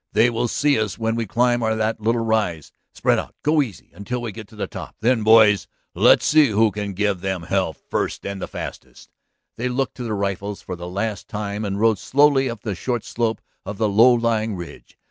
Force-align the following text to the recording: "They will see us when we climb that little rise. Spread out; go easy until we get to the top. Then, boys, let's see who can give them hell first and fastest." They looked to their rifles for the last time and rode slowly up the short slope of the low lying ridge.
"They 0.13 0.31
will 0.31 0.47
see 0.47 0.79
us 0.79 0.97
when 0.97 1.13
we 1.13 1.27
climb 1.27 1.59
that 1.59 1.99
little 2.01 2.25
rise. 2.25 2.71
Spread 2.91 3.19
out; 3.19 3.35
go 3.43 3.61
easy 3.61 3.91
until 3.93 4.19
we 4.19 4.31
get 4.31 4.47
to 4.47 4.55
the 4.55 4.65
top. 4.65 4.95
Then, 4.99 5.21
boys, 5.21 5.67
let's 5.93 6.25
see 6.25 6.47
who 6.47 6.71
can 6.71 6.93
give 6.93 7.21
them 7.21 7.43
hell 7.43 7.73
first 7.73 8.25
and 8.25 8.43
fastest." 8.49 9.11
They 9.57 9.69
looked 9.69 9.97
to 9.97 10.03
their 10.03 10.15
rifles 10.15 10.59
for 10.63 10.75
the 10.75 10.89
last 10.89 11.27
time 11.27 11.63
and 11.63 11.79
rode 11.79 11.99
slowly 11.99 12.49
up 12.49 12.61
the 12.63 12.73
short 12.73 13.05
slope 13.05 13.41
of 13.63 13.77
the 13.77 13.87
low 13.87 14.11
lying 14.11 14.55
ridge. 14.55 14.97